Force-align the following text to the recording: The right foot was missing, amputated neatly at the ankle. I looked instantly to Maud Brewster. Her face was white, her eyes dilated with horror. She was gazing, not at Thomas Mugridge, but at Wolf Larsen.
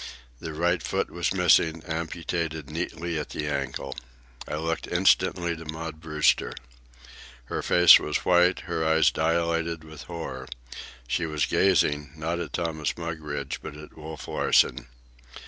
The 0.39 0.51
right 0.55 0.81
foot 0.81 1.11
was 1.11 1.31
missing, 1.31 1.83
amputated 1.83 2.71
neatly 2.71 3.19
at 3.19 3.29
the 3.29 3.45
ankle. 3.45 3.95
I 4.47 4.55
looked 4.55 4.87
instantly 4.87 5.55
to 5.55 5.65
Maud 5.65 5.99
Brewster. 6.01 6.53
Her 7.45 7.61
face 7.61 7.99
was 7.99 8.25
white, 8.25 8.61
her 8.61 8.83
eyes 8.83 9.11
dilated 9.11 9.83
with 9.83 10.01
horror. 10.05 10.47
She 11.07 11.27
was 11.27 11.45
gazing, 11.45 12.13
not 12.15 12.39
at 12.39 12.51
Thomas 12.53 12.97
Mugridge, 12.97 13.59
but 13.61 13.77
at 13.77 13.95
Wolf 13.95 14.27
Larsen. 14.27 14.87